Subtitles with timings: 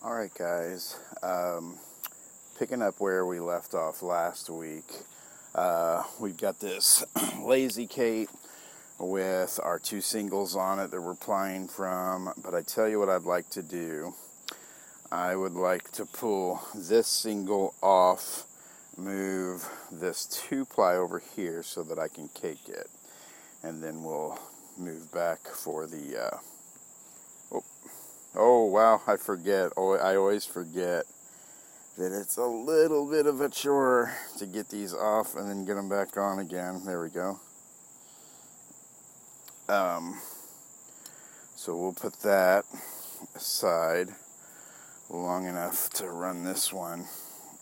[0.00, 0.96] All right, guys.
[1.24, 1.76] Um,
[2.56, 4.84] picking up where we left off last week,
[5.56, 7.04] uh, we've got this
[7.40, 8.30] Lazy Kate
[9.00, 12.32] with our two singles on it that we're plying from.
[12.44, 14.14] But I tell you what I'd like to do.
[15.10, 18.44] I would like to pull this single off,
[18.96, 22.88] move this two ply over here so that I can cake it.
[23.64, 24.38] And then we'll
[24.78, 26.34] move back for the.
[26.34, 26.36] Uh,
[28.34, 29.72] oh, wow, I forget.
[29.76, 31.04] Oh, I always forget
[31.96, 35.74] that it's a little bit of a chore to get these off and then get
[35.74, 36.82] them back on again.
[36.84, 37.40] There we go.
[39.68, 40.20] Um,
[41.56, 42.64] so we'll put that
[43.34, 44.08] aside
[45.10, 47.06] long enough to run this one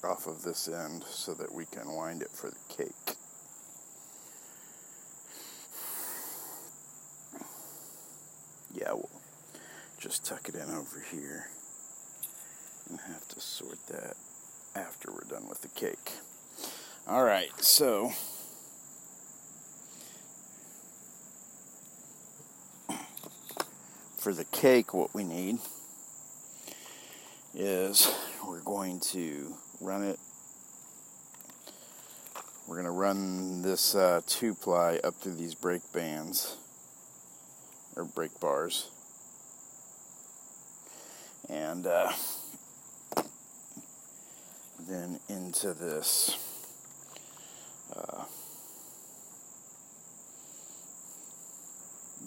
[0.04, 3.16] off of this end so that we can wind it for the cake.
[8.72, 9.08] Yeah, we'll
[10.06, 11.48] just tuck it in over here
[12.88, 14.14] and have to sort that
[14.76, 16.12] after we're done with the cake.
[17.08, 18.12] All right, so
[24.16, 25.58] for the cake, what we need
[27.52, 28.08] is
[28.46, 30.20] we're going to run it.
[32.68, 36.58] We're going to run this uh, two ply up through these brake bands
[37.96, 38.90] or brake bars,
[41.56, 42.12] and uh,
[44.86, 46.36] then into this.
[47.94, 48.24] Uh,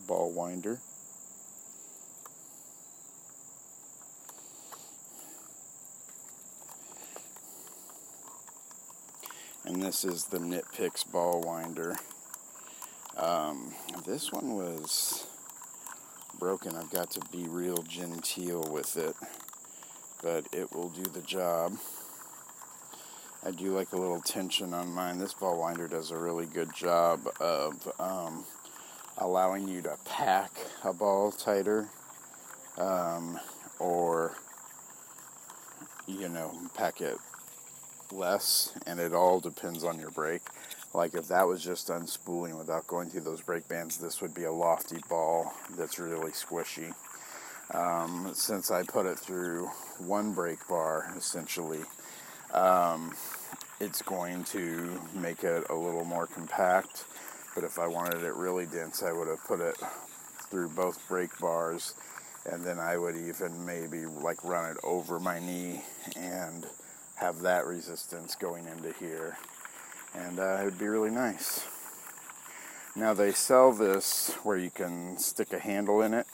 [0.07, 0.79] ball winder.
[9.65, 11.95] and this is the KnitPicks ball winder.
[13.15, 15.28] Um, this one was
[16.39, 16.75] broken.
[16.75, 19.13] I've got to be real genteel with it,
[20.23, 21.73] but it will do the job.
[23.45, 25.19] I do like a little tension on mine.
[25.19, 28.45] This ball winder does a really good job of um,
[29.17, 30.51] allowing you to pack
[30.83, 31.89] a ball tighter
[32.77, 33.37] um,
[33.77, 34.35] or,
[36.07, 37.17] you know, pack it
[38.11, 40.43] less, and it all depends on your brake.
[40.93, 44.45] Like if that was just unspooling without going through those brake bands, this would be
[44.45, 46.93] a lofty ball that's really squishy.
[47.73, 49.67] Um, since I put it through
[49.99, 51.81] one brake bar, essentially,
[52.53, 53.13] um,
[53.79, 57.05] it's going to make it a little more compact.
[57.53, 59.75] But if I wanted it really dense, I would have put it
[60.49, 61.93] through both brake bars,
[62.51, 65.83] and then I would even maybe like run it over my knee
[66.15, 66.65] and
[67.15, 69.37] have that resistance going into here.
[70.13, 71.65] And uh, it would be really nice.
[72.95, 76.27] Now they sell this where you can stick a handle in it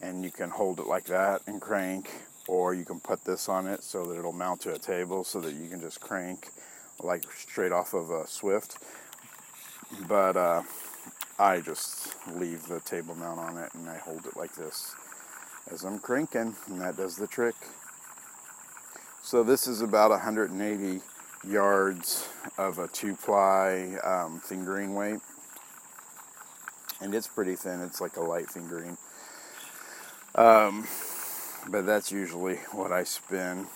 [0.00, 2.10] and you can hold it like that and crank
[2.46, 5.40] or you can put this on it so that it'll mount to a table so
[5.40, 6.50] that you can just crank
[7.00, 8.78] like straight off of a Swift.
[10.06, 10.62] But uh,
[11.38, 14.94] I just leave the table mount on it and I hold it like this
[15.70, 17.56] as I'm cranking and that does the trick.
[19.22, 21.00] So this is about 180
[21.46, 25.20] yards of a two-ply um, fingering weight.
[27.00, 27.80] And it's pretty thin.
[27.82, 28.96] It's like a light fingering.
[30.34, 30.86] Um,
[31.68, 33.66] but that's usually what I spin.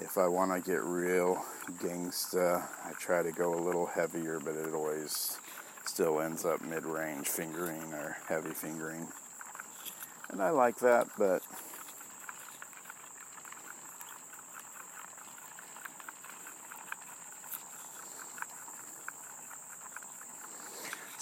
[0.00, 1.44] If I want to get real
[1.78, 5.38] gangsta, I try to go a little heavier, but it always
[5.84, 9.06] still ends up mid-range fingering or heavy fingering.
[10.30, 11.42] And I like that, but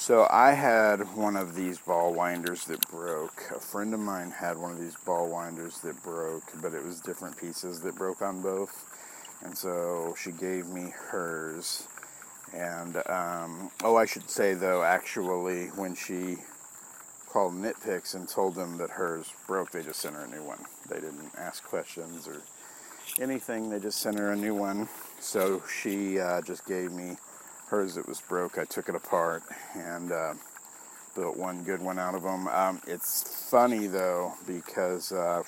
[0.02, 3.44] So I had one of these ball winders that broke.
[3.54, 7.00] A friend of mine had one of these ball winders that broke, but it was
[7.00, 8.84] different pieces that broke on both.
[9.44, 11.86] And so she gave me hers.
[12.52, 16.38] And, um, oh, I should say though, actually, when she
[17.28, 20.64] called KnitPicks and told them that hers broke, they just sent her a new one.
[20.88, 22.42] They didn't ask questions or
[23.20, 24.88] anything, they just sent her a new one.
[25.20, 27.18] So she uh, just gave me
[27.72, 29.42] hers that was broke, I took it apart
[29.74, 30.34] and uh,
[31.16, 32.46] built one good one out of them.
[32.48, 35.42] Um, it's funny though because uh,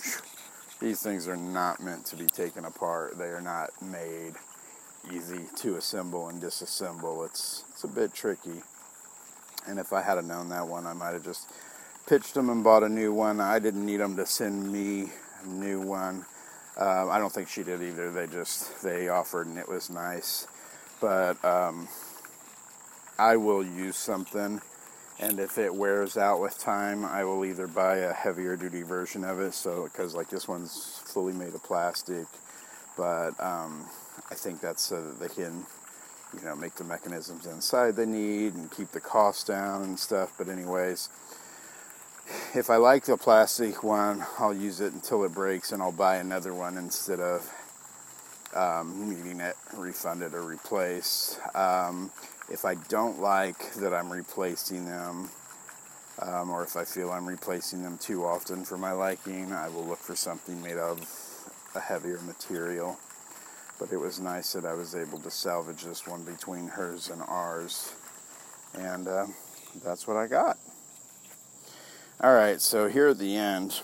[0.80, 3.18] these things are not meant to be taken apart.
[3.18, 4.32] They are not made
[5.12, 7.26] easy to assemble and disassemble.
[7.26, 8.62] It's it's a bit tricky.
[9.66, 11.50] And if I had known that one, I might have just
[12.06, 13.38] pitched them and bought a new one.
[13.38, 15.10] I didn't need them to send me
[15.42, 16.24] a new one.
[16.80, 18.10] Uh, I don't think she did either.
[18.10, 20.46] They just they offered and it was nice.
[21.02, 21.86] But um,
[23.18, 24.60] I will use something
[25.20, 29.22] and if it wears out with time, I will either buy a heavier duty version
[29.24, 29.54] of it.
[29.54, 32.26] So, because like this one's fully made of plastic,
[32.96, 33.86] but um,
[34.30, 35.64] I think that's so that they can,
[36.36, 40.32] you know, make the mechanisms inside they need and keep the cost down and stuff.
[40.36, 41.08] But anyways,
[42.54, 46.16] if I like the plastic one, I'll use it until it breaks, and I'll buy
[46.16, 47.48] another one instead of
[48.52, 51.38] um, needing it refunded or replaced.
[51.54, 52.10] Um,
[52.50, 55.30] if I don't like that I'm replacing them,
[56.20, 59.84] um, or if I feel I'm replacing them too often for my liking, I will
[59.84, 61.00] look for something made of
[61.74, 62.98] a heavier material.
[63.78, 67.20] But it was nice that I was able to salvage this one between hers and
[67.22, 67.92] ours.
[68.74, 69.26] And uh,
[69.82, 70.58] that's what I got.
[72.22, 73.80] Alright, so here at the end,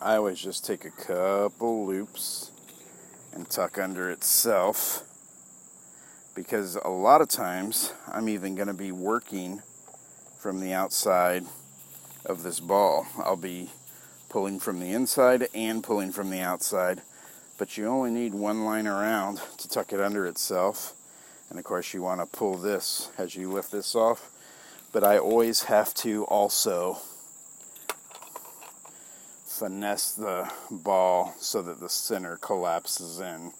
[0.00, 2.52] I always just take a couple loops
[3.34, 5.07] and tuck under itself
[6.38, 9.60] because a lot of times I'm even going to be working
[10.38, 11.44] from the outside
[12.24, 13.08] of this ball.
[13.18, 13.70] I'll be
[14.28, 17.02] pulling from the inside and pulling from the outside,
[17.58, 20.94] but you only need one line around to tuck it under itself.
[21.50, 24.30] And of course, you want to pull this as you lift this off,
[24.92, 26.98] but I always have to also
[29.44, 33.50] finesse the ball so that the center collapses in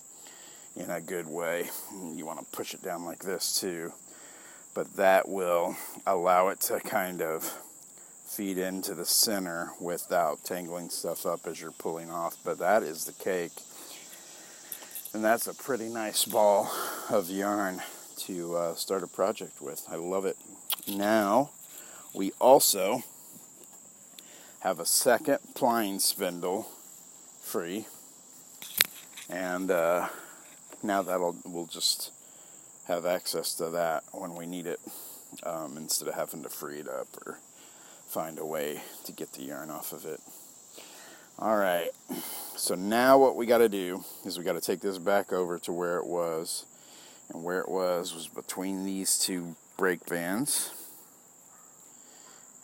[0.78, 1.68] in a good way.
[2.14, 3.92] You want to push it down like this too,
[4.74, 5.76] but that will
[6.06, 7.44] allow it to kind of
[8.26, 12.36] feed into the center without tangling stuff up as you're pulling off.
[12.44, 13.52] But that is the cake.
[15.14, 16.70] And that's a pretty nice ball
[17.10, 17.82] of yarn
[18.18, 19.82] to uh, start a project with.
[19.90, 20.36] I love it.
[20.86, 21.50] Now,
[22.14, 23.02] we also
[24.60, 26.68] have a second plying spindle
[27.40, 27.86] free.
[29.30, 30.08] And uh,
[30.82, 32.12] now that'll we'll just
[32.86, 34.80] have access to that when we need it
[35.42, 37.38] um, instead of having to free it up or
[38.06, 40.20] find a way to get the yarn off of it.
[41.38, 41.90] All right,
[42.56, 45.58] so now what we got to do is we got to take this back over
[45.60, 46.66] to where it was,
[47.32, 50.72] and where it was was between these two brake bands,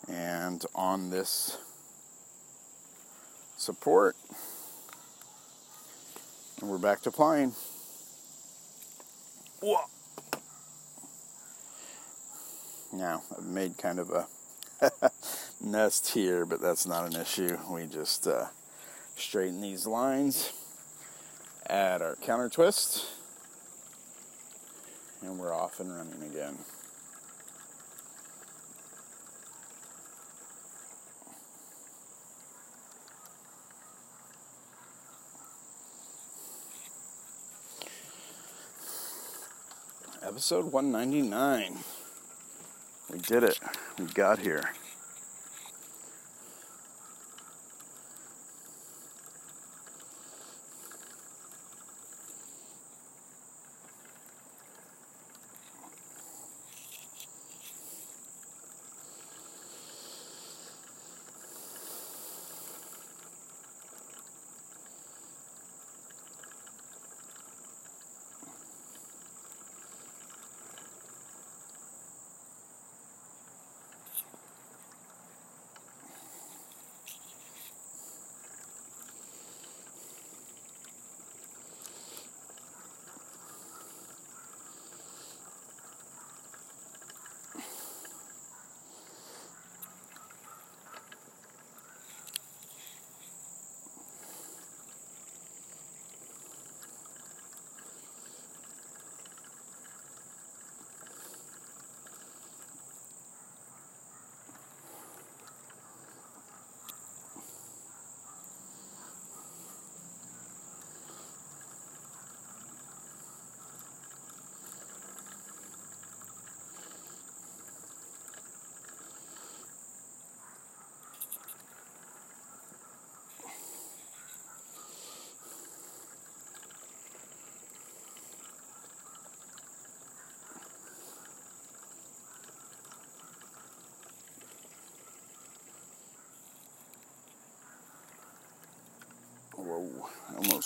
[0.08, 1.58] and on this
[3.56, 4.16] support,
[6.60, 7.52] and we're back to plying.
[9.64, 9.78] Whoa.
[12.92, 14.26] Now, I've made kind of a
[15.64, 17.56] nest here, but that's not an issue.
[17.70, 18.48] We just uh,
[19.16, 20.52] straighten these lines,
[21.66, 23.06] add our counter twist,
[25.22, 26.58] and we're off and running again.
[40.34, 41.78] Episode 199.
[43.08, 43.60] We did it.
[44.00, 44.68] We got here.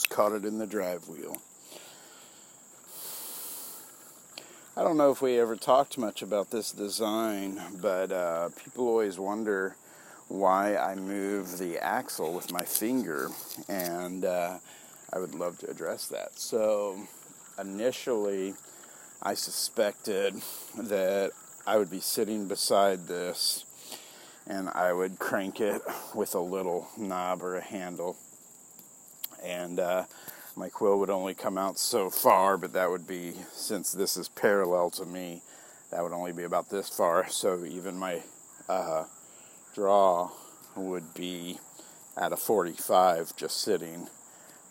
[0.06, 1.40] Caught it in the drive wheel.
[4.76, 9.18] I don't know if we ever talked much about this design, but uh, people always
[9.18, 9.74] wonder
[10.28, 13.30] why I move the axle with my finger,
[13.68, 14.58] and uh,
[15.12, 16.38] I would love to address that.
[16.38, 17.08] So,
[17.58, 18.54] initially,
[19.22, 20.34] I suspected
[20.76, 21.32] that
[21.66, 23.64] I would be sitting beside this
[24.48, 25.82] and I would crank it
[26.14, 28.16] with a little knob or a handle.
[29.44, 30.04] And uh,
[30.56, 34.28] my quill would only come out so far, but that would be, since this is
[34.28, 35.42] parallel to me,
[35.90, 37.28] that would only be about this far.
[37.28, 38.22] So even my
[38.68, 39.04] uh,
[39.74, 40.30] draw
[40.76, 41.58] would be
[42.16, 44.08] at a 45 just sitting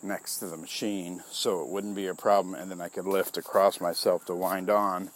[0.02, 3.36] next to the machine so it wouldn't be a problem and then I could lift
[3.36, 5.10] across myself to wind on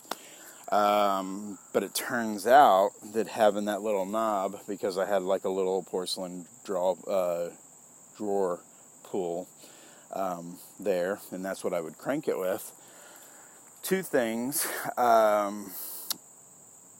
[0.71, 5.51] um, but it turns out that having that little knob because I had like a
[5.51, 7.51] little porcelain draw uh,
[8.17, 8.61] drawer
[9.13, 9.47] pull
[10.15, 12.73] um, there and that's what I would crank it with
[13.83, 14.67] two things
[14.97, 15.73] um,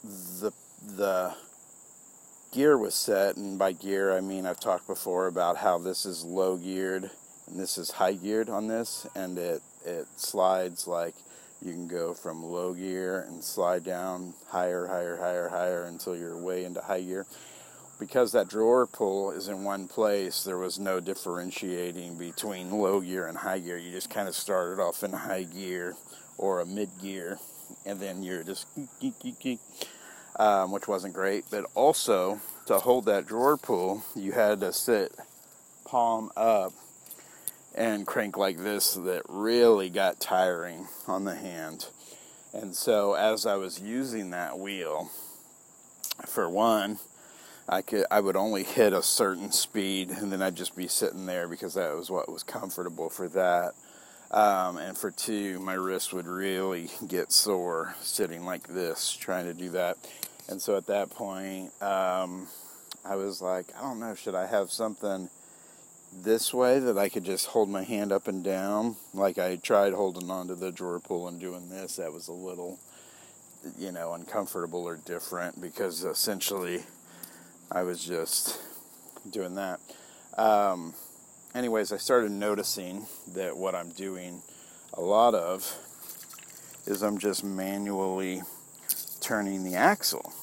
[0.03, 0.51] the
[0.97, 1.33] the
[2.51, 6.23] gear was set, and by gear I mean I've talked before about how this is
[6.23, 7.09] low geared
[7.47, 11.15] and this is high geared on this, and it it slides like
[11.61, 16.37] you can go from low gear and slide down higher, higher, higher, higher until you're
[16.37, 17.25] way into high gear.
[18.03, 23.27] Because that drawer pull is in one place, there was no differentiating between low gear
[23.27, 23.77] and high gear.
[23.77, 25.95] You just kind of started off in high gear
[26.37, 27.39] or a mid gear,
[27.85, 28.67] and then you're just
[30.35, 31.45] um, which wasn't great.
[31.49, 35.15] But also, to hold that drawer pull, you had to sit
[35.85, 36.73] palm up
[37.73, 41.87] and crank like this that really got tiring on the hand.
[42.51, 45.09] And so, as I was using that wheel,
[46.27, 46.99] for one,
[47.67, 51.25] I could I would only hit a certain speed, and then I'd just be sitting
[51.25, 53.73] there because that was what was comfortable for that.
[54.31, 59.53] Um, and for two, my wrist would really get sore sitting like this, trying to
[59.53, 59.97] do that.
[60.49, 62.47] And so at that point, um,
[63.05, 65.29] I was like, I don't know, should I have something
[66.11, 68.95] this way that I could just hold my hand up and down?
[69.13, 71.97] Like I tried holding onto the drawer pull and doing this.
[71.97, 72.79] That was a little,
[73.77, 76.83] you know, uncomfortable or different because essentially
[77.75, 78.61] I was just
[79.27, 79.79] doing that.
[80.37, 80.93] Um,
[81.55, 84.43] anyways, I started noticing that what I'm doing
[84.93, 85.75] a lot of
[86.85, 88.43] is I'm just manually
[89.21, 90.33] turning the axle.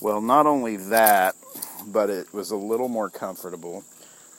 [0.00, 1.34] Well, not only that,
[1.88, 3.84] but it was a little more comfortable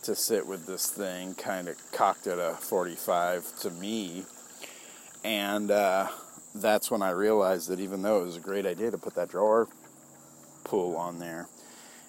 [0.02, 4.24] to sit with this thing kind of cocked at a 45 to me.
[5.24, 6.08] And uh,
[6.56, 9.30] that's when I realized that even though it was a great idea to put that
[9.30, 9.68] drawer
[10.64, 11.48] pull on there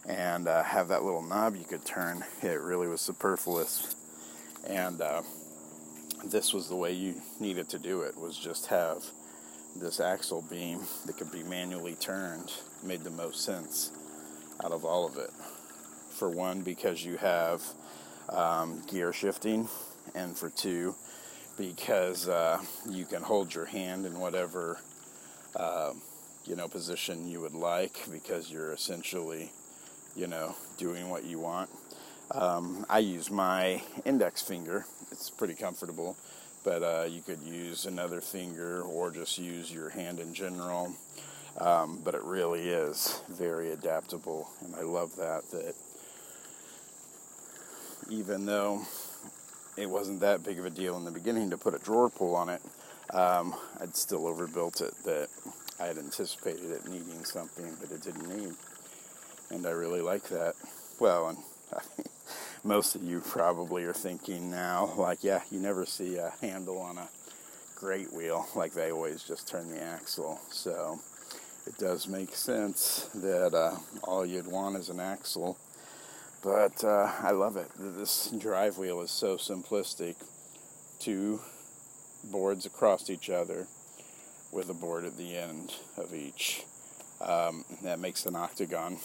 [0.06, 3.96] and uh, have that little knob you could turn, it really was superfluous.
[4.66, 5.22] And uh,
[6.24, 9.04] this was the way you needed to do it, was just have
[9.76, 13.90] this axle beam that could be manually turned made the most sense
[14.62, 15.30] out of all of it.
[16.10, 17.62] For one, because you have
[18.28, 19.68] um, gear shifting,
[20.14, 20.94] and for two,
[21.58, 24.78] because uh, you can hold your hand in whatever
[25.56, 25.92] uh,
[26.44, 29.50] you know position you would like, because you're essentially
[30.16, 31.70] you know doing what you want.
[32.30, 36.16] Um, I use my index finger; it's pretty comfortable
[36.64, 40.92] but uh, you could use another finger or just use your hand in general.
[41.58, 45.48] Um, but it really is very adaptable, and I love that.
[45.52, 45.76] That
[48.10, 48.82] even though
[49.76, 52.34] it wasn't that big of a deal in the beginning to put a drawer pull
[52.34, 52.60] on it,
[53.10, 54.94] um, I'd still overbuilt it.
[55.04, 55.28] That
[55.78, 58.54] I had anticipated it needing something that it didn't need,
[59.50, 60.54] and I really like that.
[61.00, 61.38] Well, and
[62.64, 66.98] most of you probably are thinking now, like, yeah, you never see a handle on
[66.98, 67.08] a
[67.74, 70.40] great wheel, like they always just turn the axle.
[70.50, 70.98] So
[71.66, 75.58] it does make sense that uh, all you'd want is an axle.
[76.42, 77.68] But uh, I love it.
[77.78, 80.16] This drive wheel is so simplistic.
[80.98, 81.40] Two
[82.30, 83.66] boards across each other
[84.52, 86.62] with a board at the end of each.
[87.20, 88.98] Um, that makes an octagon.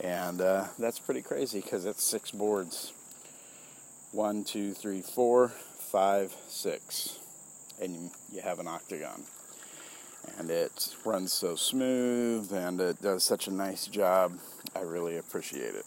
[0.00, 2.92] And uh, that's pretty crazy because it's six boards.
[4.12, 7.18] One, two, three, four, five, six.
[7.80, 9.22] And you have an octagon.
[10.38, 14.38] And it runs so smooth and it does such a nice job.
[14.74, 15.86] I really appreciate it.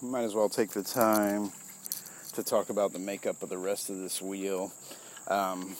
[0.00, 1.50] Might as well take the time
[2.32, 4.72] to talk about the makeup of the rest of this wheel.
[5.26, 5.76] Um,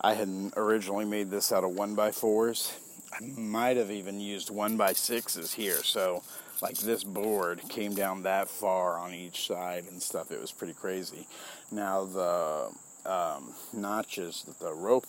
[0.00, 2.72] I had originally made this out of 1x4s.
[3.12, 6.22] I might have even used 1x6s here, so
[6.62, 10.30] like this board came down that far on each side and stuff.
[10.30, 11.26] It was pretty crazy.
[11.72, 12.70] Now the
[13.04, 15.06] um, notches that the rope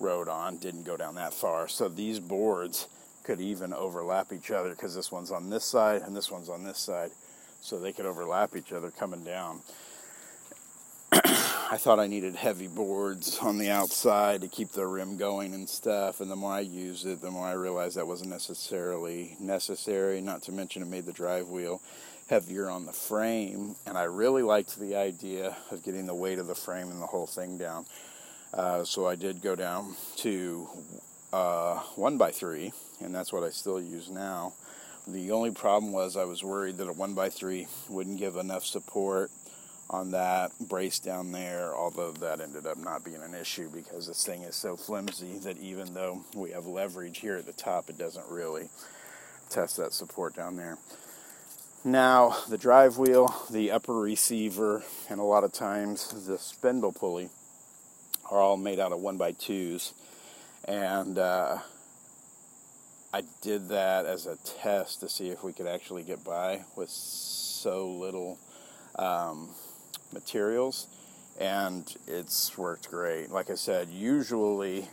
[0.00, 2.88] rode on didn't go down that far, so these boards
[3.24, 6.64] could even overlap each other because this one's on this side and this one's on
[6.64, 7.10] this side,
[7.60, 9.60] so they could overlap each other coming down.
[11.12, 15.68] I thought I needed heavy boards on the outside to keep the rim going and
[15.68, 16.20] stuff.
[16.20, 20.20] And the more I used it, the more I realized that wasn't necessarily necessary.
[20.20, 21.82] Not to mention, it made the drive wheel
[22.28, 23.74] heavier on the frame.
[23.86, 27.06] And I really liked the idea of getting the weight of the frame and the
[27.06, 27.86] whole thing down.
[28.52, 30.68] Uh, so I did go down to
[31.32, 34.54] uh, 1x3, and that's what I still use now.
[35.08, 39.30] The only problem was I was worried that a 1x3 wouldn't give enough support
[39.88, 44.26] on that brace down there, although that ended up not being an issue because this
[44.26, 47.96] thing is so flimsy that even though we have leverage here at the top, it
[47.96, 48.68] doesn't really
[49.48, 50.76] test that support down there.
[51.84, 57.30] Now, the drive wheel, the upper receiver, and a lot of times the spindle pulley
[58.30, 59.94] are all made out of 1x2s.
[60.66, 61.60] And uh,
[63.12, 66.90] I did that as a test to see if we could actually get by with
[66.90, 68.38] so little
[68.96, 69.48] um,
[70.12, 70.88] materials,
[71.40, 73.30] and it's worked great.
[73.30, 74.86] Like I said, usually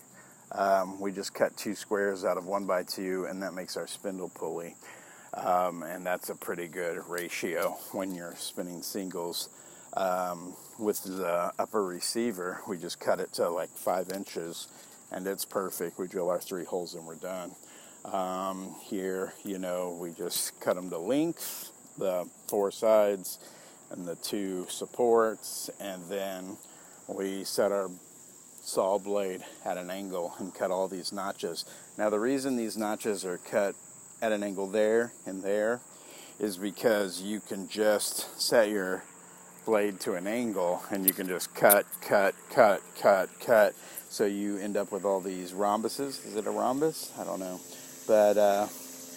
[0.53, 3.87] um, we just cut two squares out of one by two, and that makes our
[3.87, 4.75] spindle pulley.
[5.33, 9.49] Um, and that's a pretty good ratio when you're spinning singles.
[9.97, 14.69] Um, with the upper receiver, we just cut it to like five inches,
[15.11, 15.99] and it's perfect.
[15.99, 17.51] We drill our three holes and we're done.
[18.11, 23.39] Um, here, you know, we just cut them to length, the four sides,
[23.89, 26.57] and the two supports, and then
[27.07, 27.89] we set our
[28.61, 31.65] saw blade at an angle and cut all these notches.
[31.97, 33.75] Now the reason these notches are cut
[34.21, 35.81] at an angle there and there
[36.39, 39.03] is because you can just set your
[39.65, 43.75] blade to an angle and you can just cut, cut, cut, cut, cut.
[44.09, 46.25] So you end up with all these rhombuses.
[46.25, 47.11] Is it a rhombus?
[47.19, 47.59] I don't know.
[48.07, 48.67] But uh,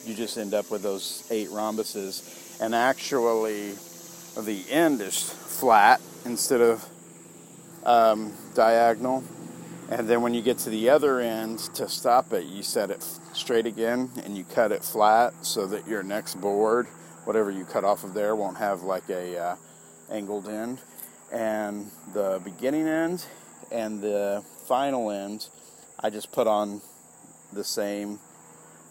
[0.05, 2.61] you just end up with those eight rhombuses.
[2.61, 3.75] And actually,
[4.37, 6.89] the end is flat instead of
[7.85, 9.25] um, diagonal.
[9.91, 13.03] And then when you get to the other end to stop it, you set it
[13.33, 16.87] straight again and you cut it flat so that your next board,
[17.25, 19.57] whatever you cut off of there, won't have like a uh,
[20.11, 20.79] angled end.
[21.33, 23.25] And the beginning end
[23.71, 25.49] and the final end,
[25.99, 26.83] I just put on
[27.53, 28.19] the same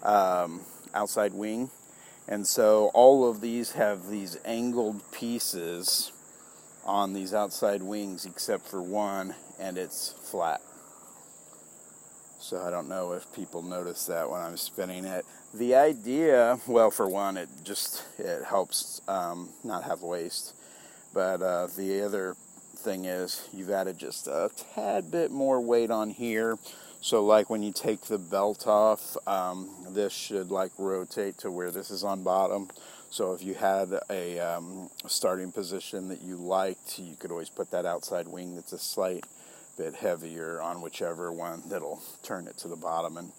[0.07, 0.61] um,
[0.93, 1.69] outside wing
[2.27, 6.11] and so all of these have these angled pieces
[6.83, 10.61] on these outside wings except for one and it's flat.
[12.39, 15.25] So I don't know if people notice that when I'm spinning it.
[15.53, 20.53] The idea, well, for one, it just it helps um, not have waste.
[21.13, 22.35] But uh, the other
[22.75, 26.57] thing is you've added just a tad bit more weight on here
[27.01, 31.71] so like when you take the belt off, um, this should like rotate to where
[31.71, 32.69] this is on bottom.
[33.09, 37.71] So if you had a, um, starting position that you liked, you could always put
[37.71, 39.25] that outside wing that's a slight
[39.77, 43.15] bit heavier on whichever one that'll turn it to the bottom.
[43.17, 43.31] And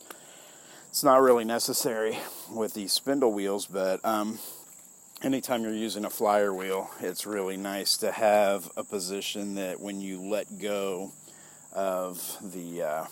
[0.88, 2.16] it's not really necessary
[2.50, 4.38] with these spindle wheels, but um,
[5.22, 10.00] anytime you're using a flyer wheel, it's really nice to have a position that when
[10.00, 11.12] you let go
[11.72, 13.04] of the uh,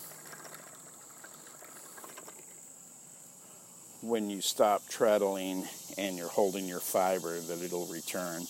[4.01, 8.45] when you stop treadling and you're holding your fiber that it'll return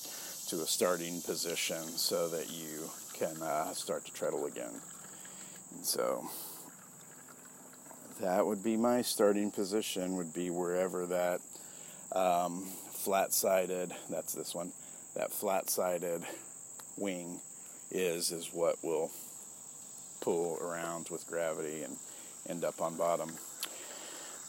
[0.48, 4.82] to a starting position so that you can uh, start to treadle again.
[5.76, 6.30] And so
[8.22, 11.42] that would be my starting position would be wherever that
[12.12, 14.72] um, flat-sided, that's this one,
[15.16, 16.24] that flat-sided
[16.98, 17.40] wing
[17.92, 19.12] is, is what will
[20.22, 21.98] pull around with gravity and
[22.50, 23.32] end up on bottom.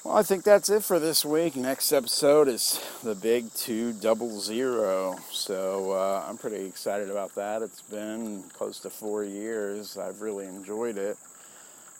[0.09, 1.55] Well, I think that's it for this week.
[1.55, 5.19] Next episode is the big two double zero.
[5.31, 7.61] So uh, I'm pretty excited about that.
[7.61, 9.99] It's been close to four years.
[9.99, 11.19] I've really enjoyed it.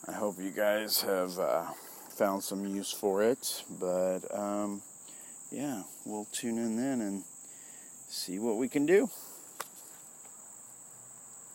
[0.07, 1.67] I hope you guys have uh,
[2.09, 3.63] found some use for it.
[3.79, 4.81] But um,
[5.51, 7.25] yeah, we'll tune in then and
[8.09, 9.11] see what we can do.